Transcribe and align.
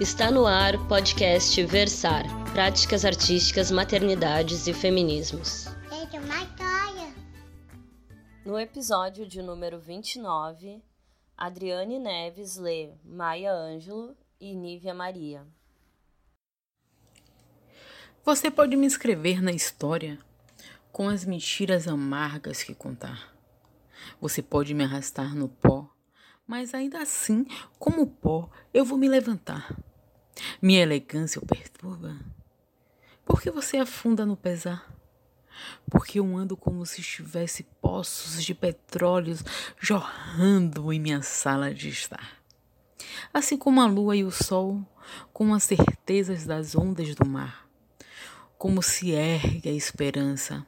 Está 0.00 0.30
no 0.30 0.46
ar 0.46 0.76
o 0.76 0.86
podcast 0.86 1.60
Versar 1.64 2.22
Práticas 2.52 3.04
Artísticas, 3.04 3.68
Maternidades 3.68 4.68
e 4.68 4.72
Feminismos. 4.72 5.64
No 8.46 8.56
episódio 8.56 9.26
de 9.26 9.42
número 9.42 9.80
29, 9.80 10.80
Adriane 11.36 11.98
Neves 11.98 12.56
lê 12.56 12.92
Maia 13.04 13.52
Ângelo 13.52 14.16
e 14.40 14.54
Nívia 14.54 14.94
Maria. 14.94 15.44
Você 18.24 18.52
pode 18.52 18.76
me 18.76 18.86
escrever 18.86 19.42
na 19.42 19.50
história 19.50 20.16
com 20.92 21.08
as 21.08 21.24
mentiras 21.24 21.88
amargas 21.88 22.62
que 22.62 22.72
contar. 22.72 23.34
Você 24.20 24.42
pode 24.42 24.74
me 24.74 24.84
arrastar 24.84 25.34
no 25.34 25.48
pó, 25.48 25.90
mas 26.46 26.72
ainda 26.72 27.02
assim, 27.02 27.44
como 27.80 28.06
pó, 28.06 28.48
eu 28.72 28.84
vou 28.84 28.96
me 28.96 29.08
levantar. 29.08 29.87
Minha 30.60 30.82
elegância 30.82 31.40
o 31.40 31.46
perturba? 31.46 32.16
Por 33.24 33.40
que 33.40 33.50
você 33.50 33.76
afunda 33.76 34.24
no 34.24 34.36
pesar? 34.36 34.94
Porque 35.90 36.18
eu 36.18 36.36
ando 36.36 36.56
como 36.56 36.86
se 36.86 37.00
estivesse 37.00 37.64
poços 37.80 38.44
de 38.44 38.54
petróleos 38.54 39.44
jorrando 39.78 40.92
em 40.92 41.00
minha 41.00 41.22
sala 41.22 41.74
de 41.74 41.88
estar. 41.88 42.38
Assim 43.32 43.56
como 43.56 43.80
a 43.80 43.86
lua 43.86 44.16
e 44.16 44.24
o 44.24 44.30
sol, 44.30 44.86
com 45.32 45.52
as 45.54 45.64
certezas 45.64 46.46
das 46.46 46.74
ondas 46.74 47.14
do 47.14 47.26
mar 47.26 47.68
como 48.58 48.82
se 48.82 49.12
ergue 49.12 49.68
a 49.68 49.72
esperança, 49.72 50.66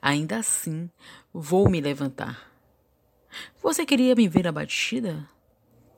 ainda 0.00 0.38
assim 0.38 0.88
vou 1.34 1.68
me 1.68 1.80
levantar. 1.80 2.48
Você 3.60 3.84
queria 3.84 4.14
me 4.14 4.28
ver 4.28 4.46
abatida? 4.46 5.28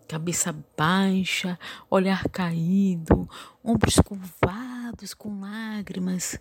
Cabeça 0.09 0.55
baixa, 0.77 1.59
olhar 1.91 2.29
caído, 2.29 3.29
ombros 3.63 3.97
curvados 3.97 5.15
com 5.15 5.41
lágrimas, 5.41 6.39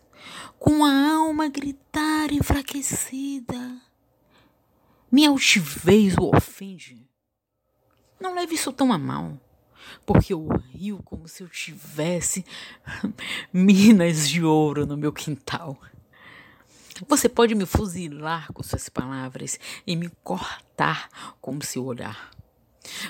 com 0.59 0.83
a 0.83 1.15
alma 1.15 1.45
a 1.45 1.49
gritar 1.49 2.31
enfraquecida. 2.31 3.81
Minha 5.11 5.29
altivez 5.29 6.15
o 6.17 6.35
ofende. 6.35 7.07
Não 8.19 8.35
leve 8.35 8.55
isso 8.55 8.71
tão 8.73 8.91
a 8.91 8.97
mal 8.97 9.39
porque 10.05 10.33
eu 10.33 10.47
rio 10.71 11.01
como 11.03 11.27
se 11.27 11.43
eu 11.43 11.49
tivesse 11.49 12.45
minas 13.51 14.27
de 14.29 14.43
ouro 14.43 14.85
no 14.85 14.97
meu 14.97 15.11
quintal. 15.11 15.77
Você 17.07 17.27
pode 17.27 17.55
me 17.55 17.65
fuzilar 17.65 18.51
com 18.53 18.61
suas 18.61 18.87
palavras 18.87 19.59
e 19.85 19.95
me 19.95 20.09
cortar 20.23 21.09
com 21.41 21.59
seu 21.61 21.85
olhar. 21.85 22.31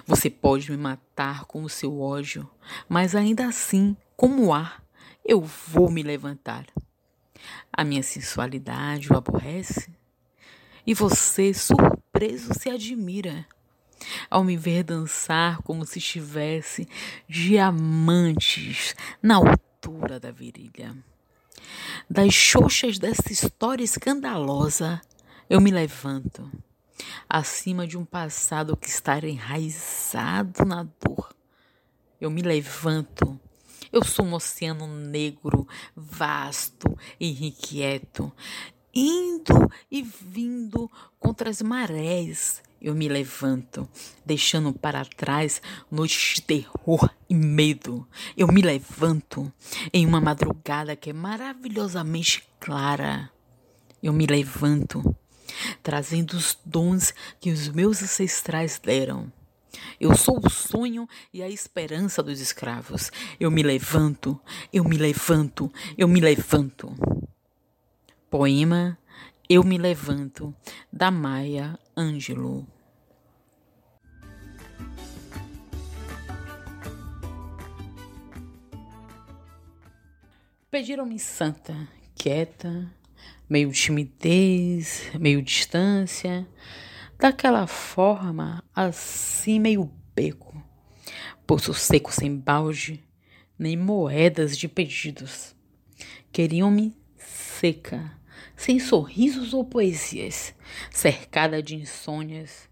Você 0.05 0.29
pode 0.29 0.69
me 0.71 0.77
matar 0.77 1.45
com 1.45 1.63
o 1.63 1.69
seu 1.69 1.99
ódio, 1.99 2.49
mas 2.87 3.15
ainda 3.15 3.47
assim, 3.47 3.95
como 4.15 4.53
ar, 4.53 4.83
eu 5.25 5.41
vou 5.41 5.89
me 5.89 6.03
levantar. 6.03 6.65
A 7.71 7.83
minha 7.83 8.03
sensualidade 8.03 9.11
o 9.11 9.17
aborrece 9.17 9.91
e 10.85 10.93
você, 10.93 11.53
surpreso, 11.53 12.53
se 12.53 12.69
admira 12.69 13.45
ao 14.29 14.43
me 14.43 14.57
ver 14.57 14.83
dançar 14.83 15.61
como 15.61 15.85
se 15.85 15.99
estivesse 15.99 16.87
diamantes 17.27 18.95
na 19.21 19.35
altura 19.35 20.19
da 20.19 20.31
virilha. 20.31 20.95
Das 22.09 22.33
xoxas 22.33 22.99
dessa 22.99 23.31
história 23.31 23.83
escandalosa, 23.83 25.01
eu 25.49 25.61
me 25.61 25.71
levanto, 25.71 26.49
acima 27.29 27.87
de 27.87 27.97
um 27.97 28.05
passado 28.05 28.77
que 28.77 28.87
está 28.87 29.17
enraizado 29.19 30.65
na 30.65 30.83
dor. 30.83 31.33
Eu 32.19 32.29
me 32.29 32.41
levanto. 32.41 33.39
Eu 33.91 34.03
sou 34.03 34.25
um 34.25 34.33
oceano 34.33 34.87
negro, 34.87 35.67
vasto 35.95 36.97
e 37.19 37.29
irrequieto, 37.29 38.31
indo 38.93 39.69
e 39.91 40.01
vindo 40.01 40.89
contra 41.19 41.49
as 41.49 41.61
marés 41.61 42.61
eu 42.83 42.93
me 42.93 43.07
levanto, 43.07 43.87
deixando 44.25 44.73
para 44.73 45.05
trás 45.05 45.61
noites 45.89 46.35
de 46.35 46.41
terror 46.41 47.09
e 47.29 47.33
medo. 47.33 48.05
Eu 48.35 48.49
me 48.49 48.61
levanto 48.61 49.51
em 49.93 50.05
uma 50.05 50.19
madrugada 50.19 50.93
que 50.93 51.11
é 51.11 51.13
maravilhosamente 51.13 52.43
clara. 52.59 53.31
Eu 54.01 54.11
me 54.11 54.25
levanto, 54.25 55.15
trazendo 55.81 56.33
os 56.33 56.57
dons 56.65 57.13
que 57.39 57.51
os 57.51 57.69
meus 57.69 58.01
ancestrais 58.01 58.79
deram. 58.79 59.31
Eu 59.99 60.15
sou 60.15 60.39
o 60.43 60.49
sonho 60.49 61.07
e 61.33 61.41
a 61.41 61.49
esperança 61.49 62.21
dos 62.21 62.39
escravos. 62.39 63.11
Eu 63.39 63.49
me 63.49 63.63
levanto, 63.63 64.39
eu 64.71 64.83
me 64.83 64.97
levanto, 64.97 65.71
eu 65.97 66.07
me 66.07 66.21
levanto. 66.21 66.93
Poema 68.33 68.97
Eu 69.47 69.63
Me 69.63 69.77
Levanto, 69.77 70.55
da 70.91 71.11
Maia 71.11 71.77
Ângelo. 71.95 72.65
Pediram-me 80.71 81.19
santa, 81.19 81.87
quieta, 82.15 82.91
meio 83.49 83.71
timidez, 83.71 85.11
meio 85.19 85.41
distância, 85.41 86.47
daquela 87.19 87.67
forma 87.67 88.63
assim 88.75 89.59
meio 89.59 89.91
beco, 90.15 90.61
poço 91.45 91.73
seco 91.73 92.11
sem 92.11 92.35
balde, 92.35 93.03
nem 93.57 93.77
moedas 93.77 94.57
de 94.57 94.67
pedidos. 94.67 95.55
Queriam-me 96.31 96.95
seca, 97.17 98.11
sem 98.55 98.79
sorrisos 98.79 99.53
ou 99.53 99.63
poesias, 99.63 100.53
cercada 100.91 101.61
de 101.61 101.75
insônias, 101.75 102.69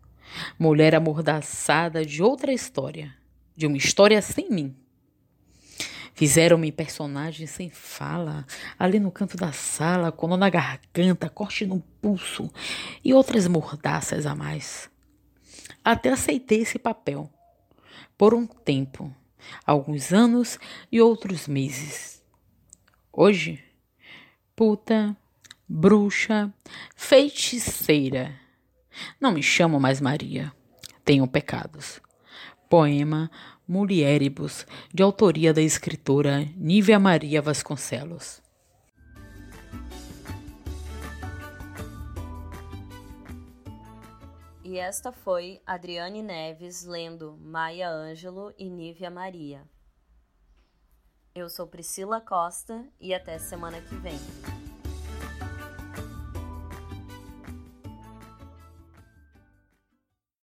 mulher 0.57 0.95
amordaçada 0.95 2.06
de 2.06 2.23
outra 2.23 2.51
história, 2.51 3.13
de 3.56 3.67
uma 3.67 3.78
história 3.78 4.22
sem 4.22 4.50
mim. 4.50 4.75
Fizeram-me 6.13 6.72
personagens 6.72 7.49
sem 7.49 7.69
fala, 7.69 8.45
ali 8.77 8.99
no 8.99 9.11
canto 9.11 9.38
da 9.38 9.51
sala, 9.51 10.11
com 10.11 10.27
nó 10.27 10.38
na 10.38 10.49
garganta, 10.49 11.29
corte 11.29 11.66
no 11.66 11.79
pulso 12.01 12.49
e 13.03 13.13
outras 13.13 13.47
mordaças 13.47 14.25
a 14.25 14.35
mais. 14.35 14.89
Até 15.83 16.09
aceitei 16.09 16.61
esse 16.61 16.77
papel. 16.77 17.29
Por 18.17 18.33
um 18.33 18.45
tempo, 18.45 19.13
alguns 19.66 20.13
anos 20.13 20.59
e 20.91 21.01
outros 21.01 21.47
meses. 21.47 22.22
Hoje, 23.11 23.63
puta, 24.55 25.17
bruxa, 25.67 26.53
feiticeira. 26.95 28.39
Não 29.19 29.31
me 29.31 29.41
chamo 29.41 29.79
mais 29.79 29.99
Maria. 29.99 30.53
Tenho 31.03 31.28
pecados. 31.28 31.99
Poema 32.69 33.31
Mulieribus, 33.72 34.68
de 34.94 35.02
autoria 35.02 35.54
da 35.54 35.62
escritora 35.62 36.46
Nívia 36.58 37.00
Maria 37.00 37.42
Vasconcelos. 37.42 38.42
E 44.62 44.78
esta 44.78 45.14
foi 45.14 45.62
Adriane 45.66 46.22
Neves 46.22 46.84
lendo 46.84 47.38
Maia 47.42 47.90
Ângelo 47.90 48.54
e 48.58 48.70
Nívia 48.70 49.09
Maria. 49.09 49.64
Eu 51.34 51.47
sou 51.47 51.66
Priscila 51.66 52.20
Costa 52.20 52.85
e 53.00 53.14
até 53.14 53.40
semana 53.40 53.79
que 53.79 53.96
vem. 53.96 54.20